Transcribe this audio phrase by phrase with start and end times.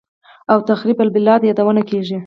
[0.51, 2.17] او «تخریب البلاد» یادونه کېږي